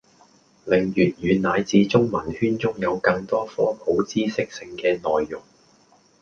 [0.65, 5.43] 令粵語乃至中文圈中有更多科普知識性嘅內容